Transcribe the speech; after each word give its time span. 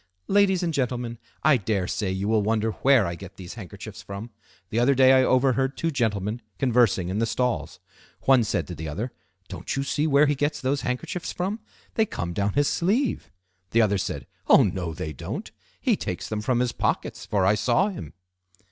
"Ladies 0.27 0.63
and 0.63 0.73
gentlemen, 0.73 1.19
I 1.43 1.57
dare 1.57 1.87
say 1.87 2.09
you 2.09 2.27
will 2.27 2.41
wonder 2.41 2.71
where 2.71 3.05
I 3.05 3.13
get 3.13 3.37
these 3.37 3.53
handkerchiefs 3.53 4.01
from. 4.01 4.31
The 4.71 4.79
other 4.79 4.95
day 4.95 5.13
I 5.13 5.23
overheard 5.23 5.77
two 5.77 5.91
gentlemen 5.91 6.41
conversing 6.57 7.09
in 7.09 7.19
the 7.19 7.27
stalls. 7.27 7.79
One 8.21 8.43
said 8.43 8.65
to 8.69 8.73
the 8.73 8.87
other, 8.87 9.11
'Don't 9.47 9.75
you 9.75 9.83
see 9.83 10.07
where 10.07 10.25
he 10.25 10.33
gets 10.33 10.59
those 10.59 10.81
handkerchiefs 10.81 11.31
from? 11.33 11.59
They 11.93 12.07
come 12.07 12.33
down 12.33 12.53
his 12.53 12.67
sleeve.' 12.67 13.29
The 13.69 13.83
other 13.83 13.99
said, 13.99 14.25
'Oh! 14.47 14.63
no, 14.63 14.91
they 14.95 15.13
don't. 15.13 15.51
He 15.79 15.95
takes 15.95 16.27
them 16.27 16.41
from 16.41 16.61
his 16.61 16.71
pockets, 16.71 17.27
for 17.27 17.45
I 17.45 17.53
saw 17.53 17.89
him. 17.89 18.13